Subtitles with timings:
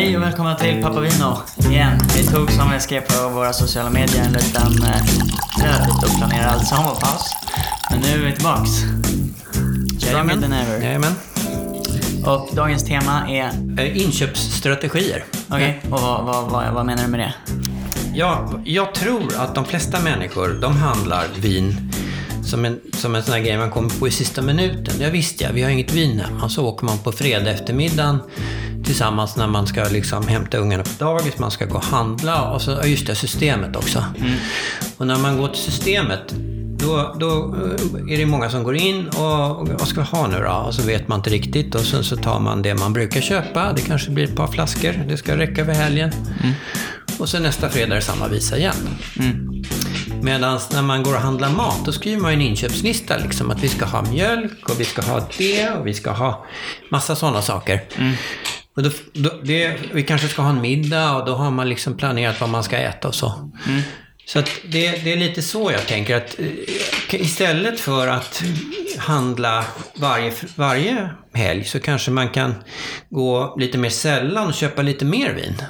[0.00, 1.36] Hej och välkomna till Pappa Vino
[1.70, 1.98] igen.
[2.16, 5.02] Vi tog som vi skrev på våra sociala medier en liten eh,
[5.62, 7.22] relativt oplanerad sommarpaus.
[7.90, 8.70] Men nu är vi tillbaks.
[10.00, 10.84] Better than ever.
[10.84, 11.12] Jajamän.
[12.26, 13.50] Och dagens tema är...
[13.78, 15.24] Eh, Inköpsstrategier.
[15.48, 17.34] Okej, och vad, vad, vad, vad menar du med det?
[18.14, 21.92] Ja, jag tror att de flesta människor, de handlar vin
[22.44, 24.94] som en, som en sån här grej man kommer på i sista minuten.
[25.00, 26.48] Ja, visst ja, vi har inget vin hemma.
[26.48, 28.18] Så åker man på fredag eftermiddagen
[28.90, 32.62] tillsammans när man ska liksom hämta ungarna på dagis, man ska gå och handla och
[32.62, 34.04] så, just det, systemet också.
[34.96, 36.34] Och när man går till systemet
[36.78, 40.38] då, då eh, är det många som går in och vad ska vi ha nu
[40.38, 40.52] då?
[40.52, 43.72] Och så vet man inte riktigt och sen så tar man det man brukar köpa.
[43.72, 46.12] Det kanske blir ett par flaskor, det ska räcka över helgen.
[47.18, 48.98] Och sen nästa fredag är det samma visa igen.
[49.18, 49.62] Mm.
[50.22, 53.16] Medan när man går och handlar mat, då skriver man en inköpslista.
[53.16, 56.46] Liksom, att vi ska ha mjölk och vi ska ha det och vi ska ha
[56.88, 57.80] massa sådana saker.
[58.76, 61.96] Och då, då, det, vi kanske ska ha en middag och då har man liksom
[61.96, 63.50] planerat vad man ska äta och så.
[64.26, 68.42] Så att det, det är lite så jag tänker att eh, istället för att
[68.98, 72.54] handla varje, varje helg så kanske man kan
[73.08, 75.62] gå lite mer sällan och köpa lite mer vin.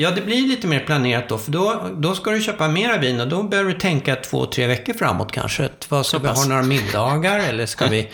[0.00, 3.20] Ja, det blir lite mer planerat då, för då, då ska du köpa mera vin
[3.20, 5.68] och då behöver du tänka två, tre veckor framåt kanske.
[5.88, 8.08] Vad ska vi ha några middagar eller ska vi,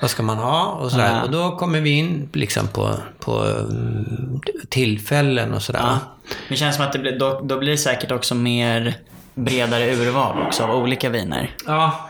[0.00, 1.12] vad ska man ha och sådär.
[1.12, 1.22] Ja.
[1.22, 5.80] Och då kommer vi in liksom på, på mm, tillfällen och sådär.
[5.82, 5.98] Ja.
[6.48, 8.94] Det känns som att det blir, då, då blir det säkert också mer
[9.34, 11.50] bredare urval också av olika viner.
[11.66, 12.07] Ja,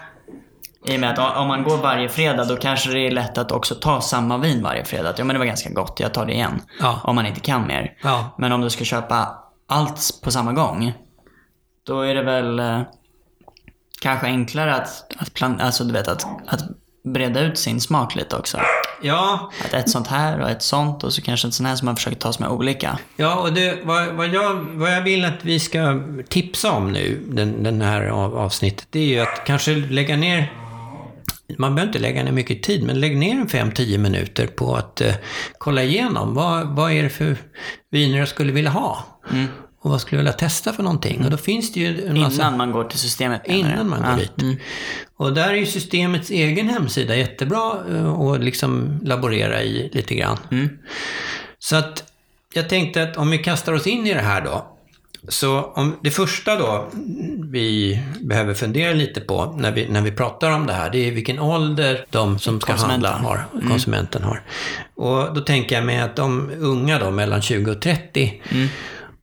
[0.87, 3.53] I och med att om man går varje fredag då kanske det är lätt att
[3.53, 5.11] också ta samma vin varje fredag.
[5.11, 6.61] Att, ja men det var ganska gott, jag tar det igen.
[6.81, 7.01] Ja.
[7.05, 7.93] Om man inte kan mer.
[8.03, 8.35] Ja.
[8.39, 9.29] Men om du ska köpa
[9.69, 10.93] allt på samma gång.
[11.87, 12.81] Då är det väl eh,
[14.03, 16.61] kanske enklare att, att, plan- alltså, du vet, att, att
[17.05, 18.59] breda ut sin smak lite också.
[19.03, 21.87] ja, Att ett sånt här och ett sånt och så kanske ett sånt här som
[21.87, 22.99] man försöker ta som är olika.
[23.17, 27.25] Ja, och det, vad, vad, jag, vad jag vill att vi ska tipsa om nu,
[27.29, 30.53] den, den här av, avsnittet, det är ju att kanske lägga ner
[31.59, 35.01] man behöver inte lägga ner mycket tid, men lägg ner en 5-10 minuter på att
[35.01, 35.15] eh,
[35.59, 37.37] kolla igenom vad, vad är det för
[37.91, 39.05] viner jag skulle vilja ha.
[39.81, 41.25] Och vad skulle jag vilja testa för någonting.
[41.25, 42.43] Och då finns det ju en massa...
[42.43, 43.43] Innan man går till systemet?
[43.47, 44.17] Innan man går Ja.
[44.43, 44.59] dit.
[45.17, 50.39] Och där är ju systemets egen hemsida jättebra eh, att liksom laborera i lite grann.
[51.59, 52.05] Så att
[52.55, 54.75] jag tänkte att om vi kastar oss in i det här då.
[55.29, 56.89] Så om det första då
[57.51, 61.11] vi behöver fundera lite på när vi, när vi pratar om det här, det är
[61.13, 64.43] vilken ålder de som ska handla har, konsumenten har.
[64.97, 68.43] Och då tänker jag mig att de unga då, mellan 20 och 30,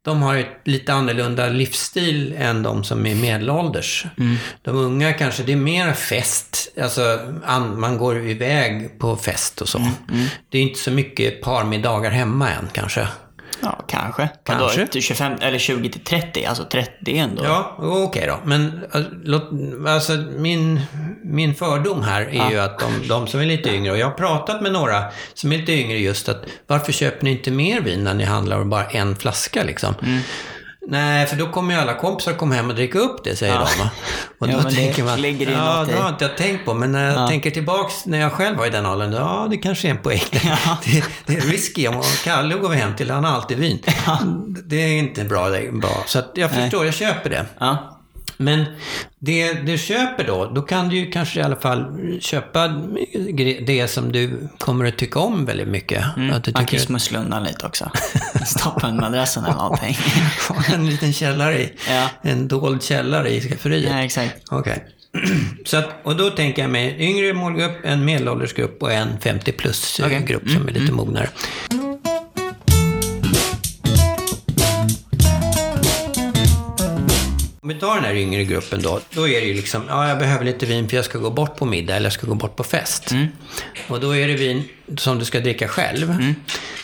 [0.01, 4.05] de har ett lite annorlunda livsstil än de som är medelålders.
[4.61, 6.73] De unga kanske, det är mer fest.
[6.81, 9.77] Alltså, an, man går iväg på fest och så.
[10.49, 13.07] Det är inte så mycket parmiddagar hemma än kanske.
[13.61, 14.29] Ja, kanske.
[14.43, 14.79] Kanske.
[14.79, 17.43] Vadå, till 25, eller 20 till 30, alltså 30 ändå.
[17.45, 18.39] Ja, okej då.
[18.43, 18.81] Men
[19.23, 19.49] låt,
[19.87, 20.81] alltså, min,
[21.23, 24.13] min fördom här är ju att de, de som är lite yngre, och jag har
[24.13, 28.03] pratat med några som är lite yngre just att varför köper ni inte mer vin
[28.03, 29.95] när ni handlar bara en flaska liksom?
[30.87, 33.67] Nej, för då kommer ju alla kompisar komma hem och dricka upp det, säger Ja.
[33.77, 33.83] de.
[34.39, 36.73] Och Ja, då det tänker man, ligger ja, det har inte jag tänkt på.
[36.73, 37.27] Men när jag Ja.
[37.27, 40.21] tänker tillbaks när jag själv var i den åldern, ja, det kanske är en poäng.
[40.43, 40.77] Ja.
[40.85, 41.87] Det, det är risky.
[41.87, 43.79] Om Kalle går vi hem till, han har alltid vin.
[44.65, 45.49] Det är inte bra.
[45.71, 46.03] bra.
[46.05, 47.45] Så jag förstår, jag köper det.
[47.59, 47.94] Ja.
[48.37, 48.65] Men
[49.19, 51.85] det du köper då, då kan du ju kanske i alla fall
[52.21, 52.67] köpa
[53.67, 56.03] det som du kommer att tycka om väldigt mycket.
[56.33, 57.91] Att du Man kan ju smussla undan lite också.
[58.45, 59.97] Stoppa under madrassen eller någonting.
[60.73, 62.09] en liten källare i, Ja.
[62.21, 63.91] en dold källare i skafferiet.
[63.91, 64.35] Ja, exakt.
[64.51, 64.85] Okej.
[65.65, 69.99] Så att, och då tänker jag mig yngre målgrupp, en medelåldersgrupp och en 50 plus
[69.99, 70.23] eh, Okej.
[70.27, 71.29] grupp som är lite mognare.
[77.65, 80.17] Om vi tar den här yngre gruppen då, då är det ju liksom, ja jag
[80.19, 82.55] behöver lite vin för jag ska gå bort på middag eller jag ska gå bort
[82.55, 83.11] på fest.
[83.87, 84.63] Och då är det vin
[84.97, 86.33] som du ska dricka själv.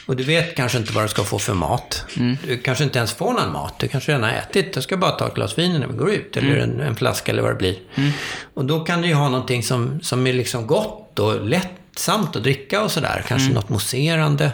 [0.05, 2.05] Och du vet kanske inte vad du ska få för mat.
[2.47, 3.79] Du kanske inte ens får någon mat.
[3.79, 4.71] Du kanske redan har ätit.
[4.75, 6.37] Jag ska bara ta ett glas vin när vi går ut.
[6.37, 7.75] Eller en, en flaska eller vad det blir.
[8.53, 12.43] Och då kan du ju ha någonting som, som är liksom gott och lättsamt att
[12.43, 13.25] dricka och sådär.
[13.27, 14.51] Kanske något mousserande.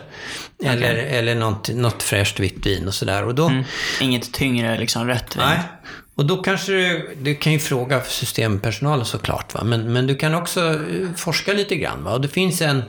[0.63, 3.24] Eller, eller något, något fräscht vitt vin och sådär.
[3.24, 3.51] Och då,
[4.01, 5.44] Inget tyngre liksom rött vin.
[5.45, 5.59] Nej.
[6.18, 9.54] Och då kanske du, du kan ju fråga systempersonalen såklart.
[9.54, 9.64] Va?
[9.64, 12.04] Men, men du kan också eh, forska lite grann.
[12.04, 12.14] Va?
[12.14, 12.84] Och det finns en,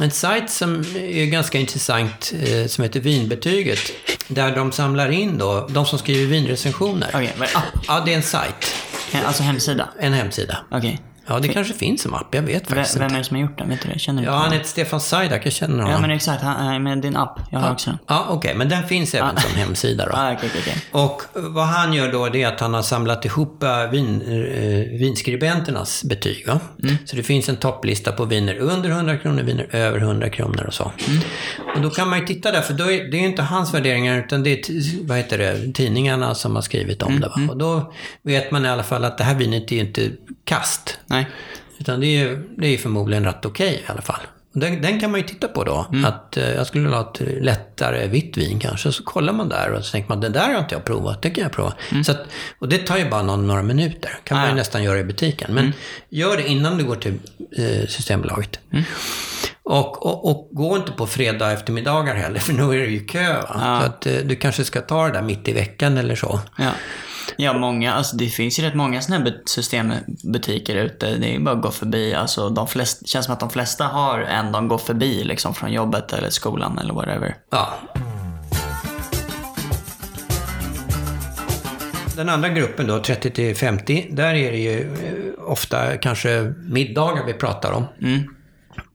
[0.00, 3.78] en sajt som är ganska intressant eh, som heter Vinbetyget.
[4.28, 7.10] Där de samlar in då, de som skriver vinrecensioner.
[7.12, 7.64] Vad är app?
[7.88, 8.74] Ja, det är en sajt.
[9.26, 9.88] Alltså hemsida?
[10.00, 10.58] En hemsida.
[10.70, 11.00] Okej.
[11.30, 12.34] Ja, det kanske finns en app.
[12.34, 13.18] Jag vet Vem, faktiskt vem är inte.
[13.18, 13.68] det som har gjort den?
[13.68, 13.98] Vet du det?
[13.98, 15.46] Känner du Ja, han heter Stefan Sajdak.
[15.46, 15.90] Jag känner honom.
[15.90, 16.42] Ja, men exakt.
[16.42, 17.40] Han, äh, med din app.
[17.50, 17.98] Jag har också den.
[18.06, 18.54] Ja, okej.
[18.54, 20.12] Men den finns även som hemsida då.
[20.16, 20.82] Ah, okej, okej, okej.
[20.90, 24.98] Och vad han gör då det är att han har samlat ihop eh, vin, eh,
[24.98, 26.46] vinskribenternas betyg.
[26.46, 26.60] Va?
[27.04, 30.74] Så det finns en topplista på viner under 100 kronor, viner över 100 kronor och
[30.74, 30.92] så.
[31.74, 34.18] Och då kan man ju titta där, för då är, det är inte hans värderingar
[34.18, 37.28] utan det är vad heter det, tidningarna som har skrivit om det.
[37.28, 37.40] Va?
[37.48, 37.92] Och då
[38.22, 40.10] vet man i alla fall att det här vinet är ju inte
[40.44, 40.98] kast.
[41.06, 41.19] Nej.
[41.78, 44.20] Utan det är ju det är förmodligen rätt okej i alla fall.
[44.52, 45.86] Den, den kan man ju titta på då.
[46.04, 48.92] Att eh, jag skulle ha ett lättare vitt vin kanske.
[48.92, 51.30] Så kollar man där och så tänker man, det där har inte jag provat, det
[51.30, 51.72] kan jag prova.
[52.04, 52.20] Så att,
[52.58, 54.18] och det tar ju bara någon, några minuter.
[54.24, 55.54] kan man ju Ah, nästan göra i butiken.
[55.54, 55.72] Men
[56.08, 57.14] gör det innan du går till
[57.56, 58.60] eh, Systembolaget.
[59.62, 63.32] Och, och, och gå inte på fredag eftermiddagar heller, för nu är det ju kö.
[63.32, 63.80] Va?
[63.80, 66.40] Så att eh, du kanske ska ta det där mitt i veckan eller så.
[66.58, 66.70] Ja.
[67.40, 71.16] Ja, många, alltså det finns ju rätt många sådana här systembutiker ute.
[71.16, 72.14] Det är bara att gå förbi.
[72.14, 75.72] Alltså de flesta, känns som att de flesta har en de går förbi liksom från
[75.72, 77.36] jobbet eller skolan eller whatever.
[77.50, 77.74] Ja.
[82.16, 87.24] Den andra gruppen då, 30 till 50, där är det ju eh, ofta kanske middagar
[87.26, 87.84] vi pratar om.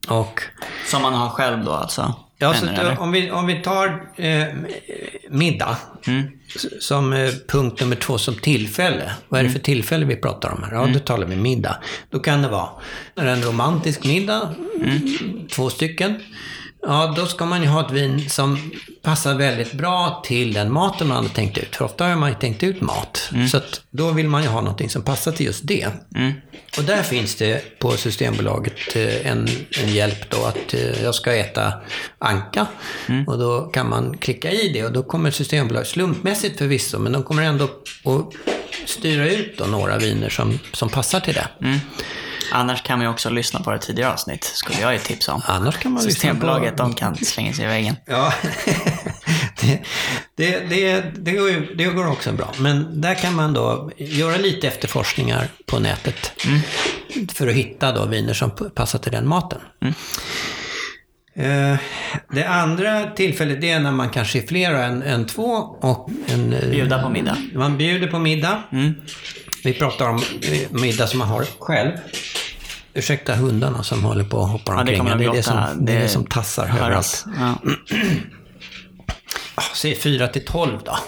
[0.08, 0.42] Och
[0.86, 2.14] Som man har själv då alltså?
[2.38, 2.66] Ja, så
[2.98, 4.44] om, vi, om vi tar eh,
[5.30, 5.76] middag
[6.56, 9.10] s- som eh, punkt nummer två som tillfälle.
[9.28, 10.72] Vad är det för tillfälle vi pratar om här?
[10.74, 11.76] Ja, då talar vi middag.
[12.10, 12.68] Då kan det vara
[13.14, 14.54] en romantisk middag,
[15.50, 16.14] två stycken.
[16.88, 18.70] Ja, då ska man ju ha ett vin som
[19.02, 21.76] passar väldigt bra till den maten man hade tänkt ut.
[21.76, 23.30] För ofta har man ju tänkt ut mat.
[23.50, 25.86] Så att då vill man ju ha någonting som passar till just det.
[26.78, 29.48] Och där finns det på Systembolaget eh, en,
[29.82, 31.72] en hjälp då att eh, jag ska äta
[32.18, 32.66] anka.
[33.26, 37.22] Och då kan man klicka i det och då kommer Systembolaget, slumpmässigt förvisso, men de
[37.22, 38.32] kommer ändå att
[38.86, 41.48] styra ut då några viner som, som passar till det.
[42.56, 45.42] Annars kan man ju också lyssna på det tidigare avsnitt, skulle jag ju tipsa om.
[45.46, 47.96] Annars kan man lyssna på- Systembolaget, de kan slänga sig i väggen.
[48.06, 48.32] Ja,
[49.60, 49.80] det,
[50.36, 52.52] det, det, det, går ju, det går också bra.
[52.58, 56.32] Men där kan man då göra lite efterforskningar på nätet.
[57.32, 59.58] För att hitta då viner som passar till den maten.
[61.36, 61.76] Eh,
[62.34, 65.46] Det andra tillfället det är när man kanske är flera än, än två
[65.80, 67.36] och en, eh, Bjuda på middag.
[67.54, 68.62] man bjuder på middag.
[69.64, 71.90] Vi pratar om eh, middag som man har själv.
[72.96, 74.98] Ursäkta hundarna som håller på och hoppar Ja, det omkring.
[74.98, 75.18] kommer här.
[75.18, 77.24] de det, är det, som, det är det som tassar överallt.
[77.38, 77.54] Ja.
[79.74, 80.98] Säg 4 till 12 då.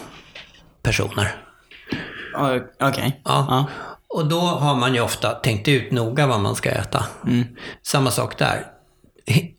[0.83, 1.37] Personer.
[2.81, 3.21] Okej.
[3.25, 3.47] Ja.
[3.49, 3.67] Ja.
[4.15, 7.05] Och då har man ju ofta tänkt ut noga vad man ska äta.
[7.83, 8.67] Samma sak där.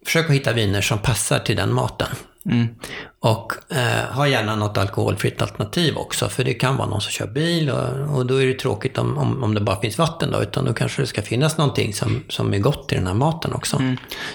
[0.05, 2.07] Försök att hitta viner som passar till den maten.
[3.21, 6.29] Och eh, ha gärna något alkoholfritt alternativ också.
[6.29, 9.17] För det kan vara någon som kör bil och, och då är det tråkigt om,
[9.17, 10.41] om, om det bara finns vatten då.
[10.41, 13.53] Utan då kanske det ska finnas någonting som, som är gott i den här maten
[13.53, 13.81] också.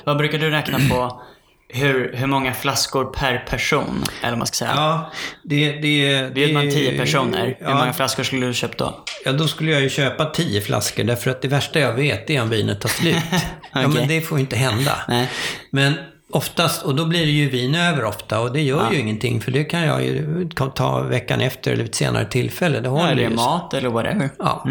[0.04, 1.20] Vad brukar du räkna på
[1.68, 4.04] hur, hur många flaskor per person?
[4.20, 4.72] Eller vad man ska säga.
[4.74, 5.12] Ja,
[5.42, 9.04] det, det, Bjuder man tio personer, ja, hur många flaskor skulle du köpt då?
[9.24, 12.42] Ja, då skulle jag ju köpa tio flaskor därför att det värsta jag vet är
[12.42, 13.16] om vinet tar slut.
[13.76, 14.00] Ja, Okej.
[14.00, 14.92] men det får ju inte hända.
[15.08, 15.30] Nej.
[15.70, 15.94] Men
[16.34, 19.50] oftast, och då blir det ju vin över ofta och det gör ju ingenting för
[19.50, 22.80] det kan jag ju ta veckan efter eller ett senare tillfälle.
[22.80, 23.30] Det Ja, håller är det ju.
[23.30, 24.30] mat eller whatever?
[24.38, 24.66] Ja.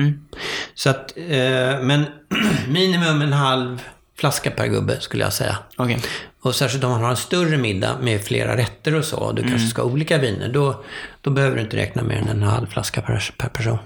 [0.75, 2.05] Så att, eh, men
[2.67, 3.81] minimum en halv
[4.19, 5.57] flaska per gubbe skulle jag säga.
[5.77, 5.99] Okej.
[6.41, 9.41] Och särskilt om man har en större middag med flera rätter och så, och du
[9.41, 10.83] kanske ska ha olika viner, då,
[11.21, 13.77] då behöver du inte räkna mer än en halv flaska per, per person.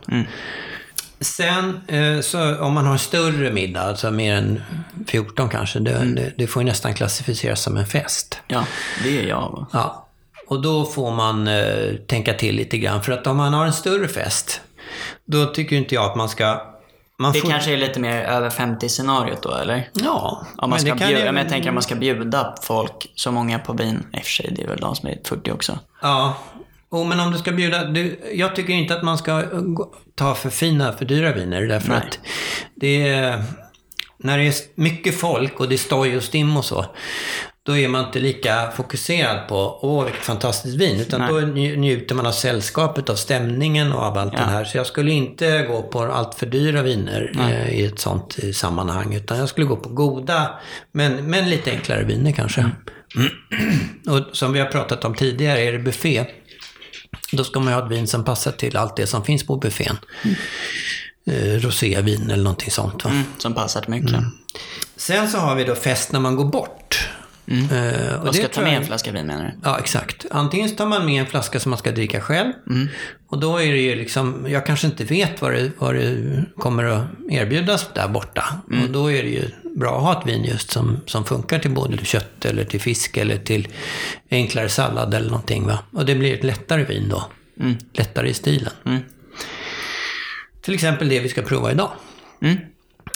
[1.19, 4.61] Sen, eh, så om man har en större middag, alltså mer än
[5.07, 8.39] 14 kanske, det, det, det får ju nästan klassificeras som en fest.
[8.47, 8.63] Ja,
[9.03, 9.65] det är jag.
[9.73, 10.07] Ja.
[10.47, 13.73] Och då får man eh, tänka till lite grann, för att om man har en
[13.73, 14.61] större fest,
[15.25, 16.61] då tycker inte jag att man ska...
[17.19, 19.89] Man Det får, kanske är lite mer över 50-scenariot då, eller?
[19.93, 21.95] Ja, Om man men ska det kan bjuda, ju- men jag tänker om man ska
[21.95, 24.05] bjuda folk, så många på vin.
[24.13, 25.79] I och för sig, det är väl de som är 40 också.
[26.01, 26.37] Ja,
[26.89, 27.85] oh, men om du ska bjuda...
[27.85, 29.43] Du, jag tycker inte att man ska
[30.15, 31.61] ta för fina, för dyra viner.
[31.61, 31.97] Därför Nej.
[31.97, 32.19] att
[32.75, 33.43] det är...
[34.19, 36.85] När det är mycket folk och det är stoj och stim och så,
[37.63, 40.99] då är man inte lika fokuserad på åh vilket fantastiskt vin.
[40.99, 41.29] Utan Nej.
[41.29, 44.39] då nj- njuter man av sällskapet, av stämningen och av allt Ja.
[44.39, 44.63] det här.
[44.65, 48.51] Så jag skulle inte gå på allt för dyra viner eh, i ett sånt eh,
[48.51, 49.13] sammanhang.
[49.15, 50.59] Utan jag skulle gå på goda,
[50.91, 52.61] men, men lite enklare viner kanske.
[53.15, 53.27] Mm.
[54.19, 56.25] Och som vi har pratat om tidigare, är det buffé,
[57.31, 59.55] då ska man ju ha ett vin som passar till allt det som finns på
[59.55, 59.97] buffén.
[61.27, 63.03] Eh, rosévin eller någonting sånt.
[63.05, 63.09] Va?
[63.11, 64.19] Mm, som passar till mycket.
[64.95, 67.09] Sen så har vi då fest när man går bort.
[67.71, 69.51] Eh, Och ska ta med jag- en flaska vin menar du?
[69.69, 70.25] Ja, exakt.
[70.31, 72.51] Antingen tar man med en flaska som man ska dricka själv.
[73.29, 76.83] Och då är det ju liksom, jag kanske inte vet vad det, vad det kommer
[76.83, 78.61] att erbjudas där borta.
[78.83, 81.71] Och då är det ju bra att ha ett vin just som, som funkar till
[81.71, 83.67] både kött eller till fisk eller till
[84.31, 85.67] enklare sallad eller någonting.
[85.67, 85.79] Va?
[85.93, 87.23] Och det blir ett lättare vin då.
[87.93, 88.73] Lättare i stilen.
[90.61, 91.91] Till exempel det vi ska prova idag.
[92.41, 92.57] Mm.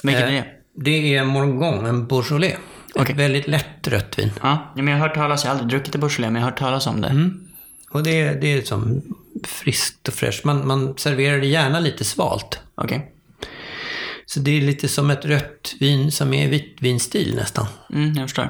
[0.04, 0.46] Vilket är Eh, det?
[0.76, 2.56] Det är Morgon, en Beaujolais.
[2.96, 3.12] Okej.
[3.14, 4.32] Ett väldigt lätt rött vin.
[4.42, 6.50] Ja, men jag har hört talas, jag har aldrig druckit det Beaujolais, men jag har
[6.52, 7.08] hört talas om det.
[7.08, 7.48] Mm.
[7.92, 9.02] Och det, är- det är som
[9.44, 10.44] friskt och fräscht.
[10.44, 12.60] Man, man serverar det gärna lite svalt.
[12.76, 13.11] Okej.
[14.34, 17.66] Så det är lite som ett rött vin som är vitvinstil nästan.
[17.94, 18.50] Mm, jag förstår.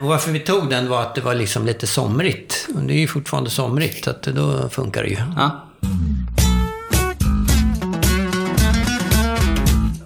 [0.00, 2.68] Och varför vi tog den var att det var liksom lite somrigt.
[2.74, 5.16] Och det är ju fortfarande somrigt, så att då funkar det ju.
[5.36, 5.68] Ja.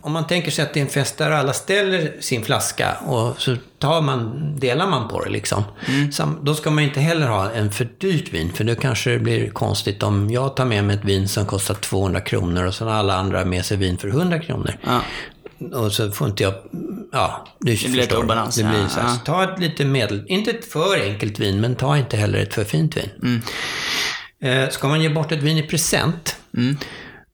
[0.06, 3.40] Om man tänker sig att det är en fest där alla ställer sin flaska och
[3.40, 5.64] så tar man, delar man på det liksom.
[6.12, 9.18] Sam- då ska man inte heller ha en för dyrt vin, för då kanske det
[9.18, 12.88] blir konstigt om jag tar med mig ett vin som kostar 200 kronor och sen
[12.88, 14.76] alla andra med sig vin för 100 kronor.
[14.86, 15.00] Ja.
[15.78, 16.54] Och så får inte jag,
[17.12, 18.24] ja, du Det blir förstår.
[18.24, 19.08] obalans, Det blir ja, så ja.
[19.08, 22.54] Så ta ett lite medel, inte ett för enkelt vin, men ta inte heller ett
[22.54, 23.10] för fint vin.
[23.22, 23.42] Mm.
[24.64, 26.76] Eh, ska man ge bort ett vin i present, Mm.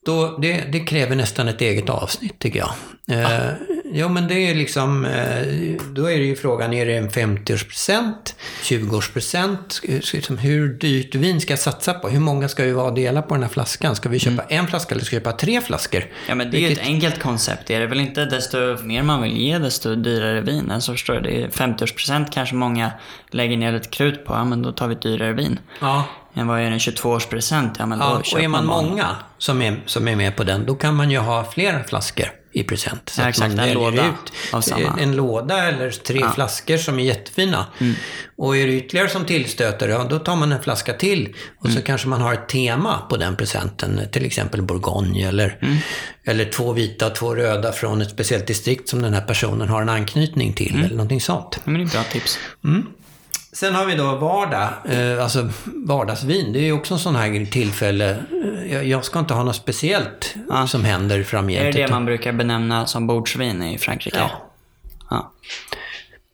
[0.06, 2.73] Då, det, det kräver nästan ett eget avsnitt tycker jag.
[3.18, 3.52] Eh,
[3.94, 8.35] Jo men det är liksom, eh, då är det ju frågan, är det en 50-årspresent,
[8.62, 9.80] 20-årspresent?
[10.12, 12.09] Liksom, hur dyrt vin ska jag satsa på?
[12.09, 13.97] Hur många ska vi vara och dela på den här flaskan?
[13.97, 15.99] Ska vi köpa en flaska eller ska vi köpa tre flaskor?
[16.00, 16.12] Mm.
[16.28, 17.66] Ja, men det är ju ett enkelt koncept.
[17.66, 20.71] Det är det väl inte desto mer man vill ge, desto dyrare vin.
[20.71, 22.90] Alltså förstår du, det är 50-årspresent kanske många
[23.30, 24.32] lägger ner lite krut på.
[24.32, 25.59] Ja, men då tar vi ett dyrare vin.
[25.80, 26.04] Ja,
[26.35, 27.71] Än vad är en 22-årspresent?
[27.79, 30.37] Ja, men då Ja, och köper är man bara- många som är, som är med
[30.37, 33.09] på den, då kan man ju ha flera flaskor i present.
[33.09, 37.03] Så Ja, att exakt, man en låda ut en låda eller tre flaskor som är
[37.03, 37.67] jättefina.
[37.81, 37.95] Mm.
[38.37, 41.35] Och är det ytterligare som tillstöter, ja, då tar man en flaska till.
[41.59, 41.77] Och Mm.
[41.79, 45.77] så kanske man har ett tema på den presenten, till exempel Bourgogne eller, Mm.
[46.25, 49.83] eller två vita och två röda från ett speciellt distrikt som den här personen har
[49.83, 50.85] en anknytning till, Mm.
[50.85, 51.49] eller någonting sånt.
[51.55, 52.39] Ja, men det är ett bra tips.
[53.52, 55.49] Sen har vi då vardag, eh, alltså
[55.87, 56.52] vardagsvin.
[56.52, 58.23] Det är ju också en sån här tillfälle.
[58.66, 60.35] Eh, Jag, ska inte ha något speciellt
[60.66, 61.61] som händer framgent.
[61.62, 64.18] Är det det utan- man brukar benämna som bordsvin i Frankrike?
[64.18, 64.30] Ja.
[65.11, 65.32] ja.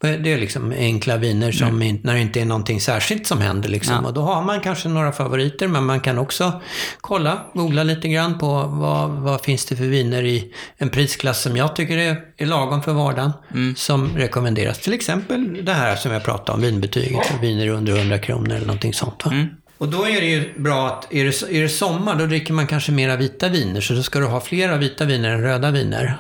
[0.01, 1.99] Det är liksom enkla viner som Mm.
[2.03, 3.69] när det inte är någonting särskilt som händer.
[3.69, 4.05] Liksom.
[4.05, 6.61] Och då har man kanske några favoriter, men man kan också
[7.01, 11.57] kolla, googla lite grann på vad, vad finns det för viner i en prisklass som
[11.57, 13.33] jag tycker är, är lagom för vardagen.
[13.53, 13.75] Mm.
[13.77, 14.79] Som rekommenderas.
[14.79, 18.67] Till exempel det här som jag pratade om, vinbetyget för viner under 100 kronor eller
[18.67, 19.27] någonting sånt.
[19.27, 19.47] Mm.
[19.79, 22.67] Och då är det ju bra att, är det, är det sommar, då dricker man
[22.67, 23.81] kanske mera vita viner.
[23.81, 26.19] Så då ska du ha flera vita viner än röda viner.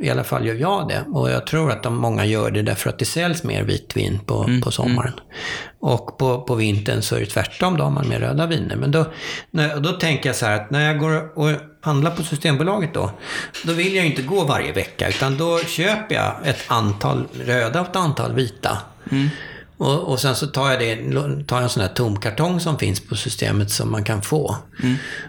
[0.00, 1.04] I alla fall gör jag det.
[1.12, 4.44] Och jag tror att de många gör det därför att det säljs mer vitvin på,
[4.44, 5.12] Mm, på sommaren.
[5.80, 8.76] Och på, på vintern så är det tvärtom, då har man mer röda viner.
[8.76, 9.06] Men då,
[9.50, 11.50] när, då tänker jag så här att när jag går och
[11.82, 13.10] handlar på Systembolaget då,
[13.64, 15.08] då vill jag inte gå varje vecka.
[15.08, 18.78] Utan då köper jag ett antal röda och ett antal vita.
[19.80, 20.96] Och, och sen så tar jag, det,
[21.46, 24.56] tar jag en sån här tomkartong som finns på systemet som man kan få.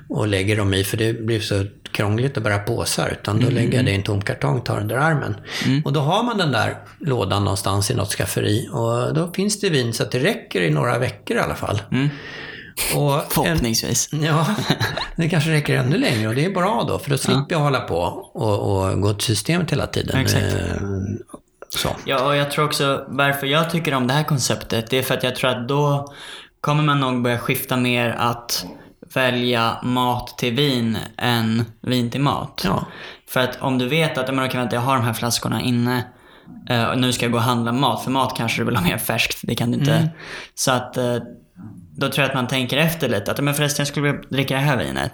[0.10, 3.18] Och lägger dem i, för det blir så krångligt att bära påsar.
[3.22, 5.36] Utan då lägger jag det i en tomkartong, tar under armen.
[5.86, 8.70] Och då har man den där lådan någonstans i något skafferi.
[8.72, 11.82] Och då finns det vin så att det räcker i några veckor i alla fall.
[12.96, 14.10] Och en, Förhoppningsvis.
[14.12, 14.48] Ja,
[15.16, 17.00] det kanske räcker ännu längre och det är bra då.
[17.00, 17.98] För då slipper jag hålla på
[18.34, 20.20] och, och gå till systemet hela tiden.
[20.22, 20.56] Exakt.
[21.76, 21.90] Så.
[22.06, 25.14] Ja, och jag tror också varför jag tycker om det här konceptet, det är för
[25.14, 26.14] att jag tror att då
[26.62, 28.66] kommer man nog börja skifta mer att
[29.14, 32.62] välja mat till vin än vin till mat.
[32.66, 32.86] Ja.
[33.30, 36.06] För att om du vet att men, okej, vänta, jag har de här flaskorna inne
[36.70, 38.04] eh, och nu ska jag gå och handla mat.
[38.04, 40.10] För mat kanske du vill ha mer färskt, det kan du inte.
[40.56, 41.16] Så att eh,
[41.98, 43.32] då tror jag att man tänker efter lite.
[43.32, 45.12] Att men förresten, jag skulle vilja dricka det här vinet.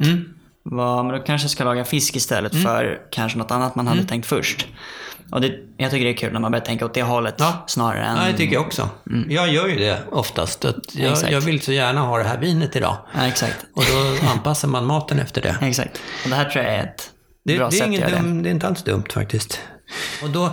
[0.64, 4.04] Vad, men då kanske jag ska laga fisk istället för kanske något annat man hade
[4.04, 4.68] tänkt först.
[5.32, 7.64] Och det, jag tycker det är kul när man börjar tänka åt det hållet Ja.
[7.68, 8.18] snarare än...
[8.18, 8.90] Ja, det tycker jag också.
[9.30, 10.66] Jag gör ju det oftast.
[10.66, 11.32] Att jag, Exakt.
[11.32, 12.98] jag vill så gärna ha det här vinet idag.
[13.16, 13.66] Ja, exakt.
[13.74, 15.56] Och då anpassar man maten efter det.
[15.62, 16.02] Exakt.
[16.24, 17.12] Och det här tror jag är ett
[17.46, 18.42] Det, bra det, är sätt att göra det.
[18.42, 19.60] det är inte alls dumt faktiskt.
[20.24, 20.52] Och då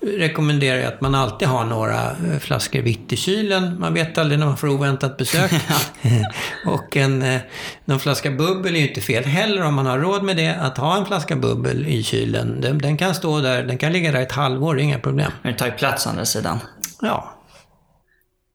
[0.00, 3.80] rekommenderar jag att man alltid har några eh, flaskor vitt i kylen.
[3.80, 5.52] Man vet aldrig när man får oväntat besök.
[6.66, 7.40] och en, eh,
[7.84, 10.54] någon flaska bubbel är ju inte fel heller om man har råd med det.
[10.54, 12.60] Att ha en flaska bubbel i kylen.
[12.60, 15.32] Den, den kan stå där, den kan ligga där ett halvår, inga problem.
[15.42, 16.58] Men det tar ju plats å andra sidan.
[17.00, 17.32] Ja.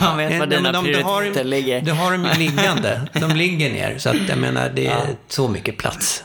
[0.01, 0.83] Man vet var dina de- har-
[1.21, 1.81] prioriteter ligger.
[1.81, 3.01] Du har dem ju liggande.
[3.13, 3.99] De ligger ner.
[3.99, 6.25] Så att jag menar, det är så mycket plats.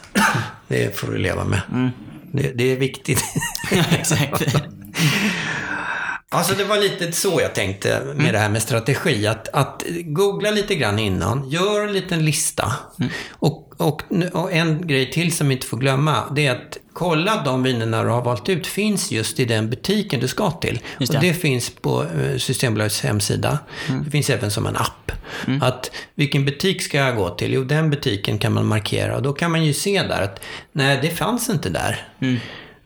[0.67, 1.61] Det får du leva med.
[2.31, 3.23] Det, det är viktigt.
[3.71, 4.55] Ja, exakt.
[6.35, 9.27] Alltså det var lite så jag tänkte med det här med strategi.
[9.27, 12.73] Att, att googla lite grann innan, gör en liten lista.
[13.29, 14.01] Och, och,
[14.33, 18.03] och en grej till som vi inte får glömma, det är att kolla de vinerna
[18.03, 20.79] du har valt ut finns just i den butiken du ska till.
[20.99, 21.27] Just Och det.
[21.27, 23.59] det finns på eh, Systembolagets hemsida.
[24.05, 25.11] Det finns även som en app.
[25.61, 27.53] Att vilken butik ska jag gå till?
[27.53, 30.99] Jo, den butiken kan man markera och då kan man ju se där att nej,
[31.01, 32.07] det fanns inte där.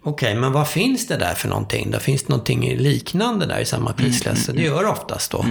[0.03, 1.91] Okej, men vad finns det där för någonting?
[1.91, 4.46] Då finns det någonting liknande där i samma prisklass.
[4.46, 5.46] Det gör det oftast då.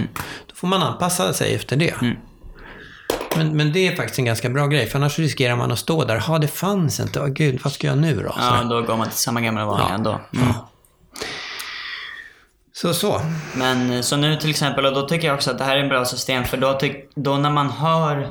[0.47, 1.93] Då får man anpassa sig efter det.
[3.35, 6.03] Men, men det är faktiskt en ganska bra grej, för annars riskerar man att stå
[6.05, 6.23] där.
[6.27, 7.19] Ja, det fanns inte.
[7.21, 8.33] Åh gud, vad ska jag nu då?
[8.37, 9.95] Ja, Så, då går man till samma gamla vanliga Ja.
[9.95, 10.19] ändå.
[10.33, 10.53] Mm.
[12.73, 13.21] så, så.
[13.55, 15.83] Men eh, så nu till exempel, och då tycker jag också att det här är
[15.83, 18.29] en bra system för då, tyck, då när man har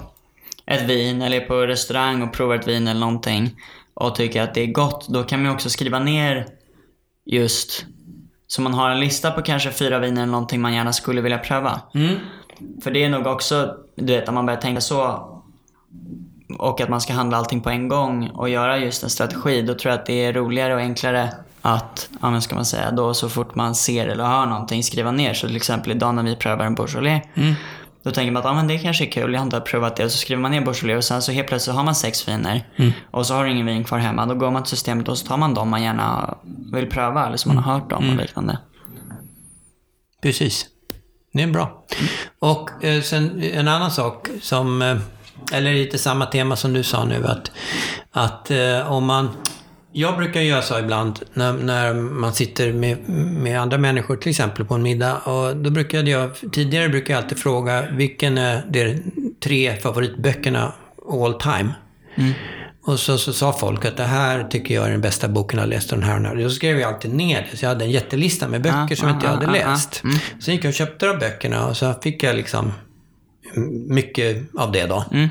[0.66, 3.56] ett vin eller är på restaurang och provar ett vin eller någonting
[4.00, 6.46] och tycker att det är gott, då kan man också skriva ner
[7.24, 7.86] just
[8.46, 11.38] så man har en lista på kanske fyra viner eller någonting man gärna skulle vilja
[11.38, 11.80] pröva.
[12.82, 15.28] För det är nog också, du vet, om man börjar tänka så
[16.58, 19.74] och att man ska handla allting på en gång och göra just en strategi, då
[19.74, 23.14] tror jag att det är roligare och enklare att, ja men ska man säga, då
[23.14, 25.34] så fort man ser eller hör någonting skriva ner.
[25.34, 27.22] Så till exempel idag när vi prövar en Beaujolais,
[28.08, 30.04] då tänker man att ja, men det kanske är kul, jag har inte prövat det.
[30.04, 32.66] Och så skriver man ner Beaujolais och sen så helt plötsligt har man sex viner.
[33.10, 34.26] Och så har du ingen vin kvar hemma.
[34.26, 36.34] Då går man till systemet och så tar man dem man gärna
[36.72, 38.58] vill pröva eller som man har hört om och liknande.
[40.22, 40.66] Precis.
[41.32, 41.84] Det är bra.
[42.38, 44.98] Och eh, sen en annan sak som, eh,
[45.52, 47.50] eller lite samma tema som du sa nu, att,
[48.12, 49.30] att eh, om man
[49.92, 54.64] jag brukar göra så ibland när, när man sitter med, med andra människor, till exempel
[54.64, 55.16] på en middag.
[55.16, 59.02] Och då brukade jag, tidigare brukade jag alltid fråga vilken är de
[59.40, 60.72] tre favoritböckerna
[61.12, 61.74] all time?
[62.82, 65.66] Och så, så sa folk att det här tycker jag är den bästa boken jag
[65.66, 66.48] har läst den här och den här.
[66.48, 67.56] Så skrev jag alltid ner det.
[67.56, 69.70] Så jag hade en jättelista med böcker Ah, som inte jag ah, hade ah, ah,
[69.70, 70.02] läst.
[70.40, 72.72] Sen gick jag och köpte de böckerna och så fick jag liksom
[73.88, 75.04] mycket av det då.
[75.12, 75.28] Mm.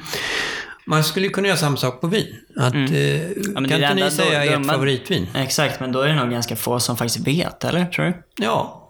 [0.87, 2.35] Man skulle ju kunna göra samma sak på vin.
[2.57, 5.27] Att, eh, men det kan inte ni säga då- ert dumma- favoritvin?
[5.35, 7.85] Exakt, men då är det nog ganska få som faktiskt vet, eller?
[7.85, 8.23] Tror du?
[8.35, 8.83] Ja.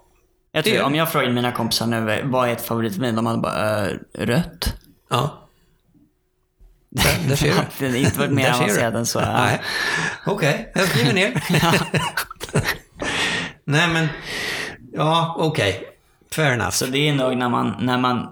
[0.52, 3.16] Jag tror, om jag frågade mina kompisar nu, vad är ett favoritvin?
[3.16, 4.74] De hade bara, äh, rött.
[5.10, 5.50] Ja.
[6.90, 7.88] Där, där ser du.
[7.92, 9.20] Det är inte varit mer avancerat än så.
[9.20, 9.34] Ja.
[9.46, 9.62] Nej.
[10.26, 11.44] Okej, jag skriver ner.
[13.66, 14.08] Nej, men...
[14.94, 15.84] Ja, okej.
[16.32, 16.70] Fair enough.
[16.72, 18.28] Så det är nog när man, när man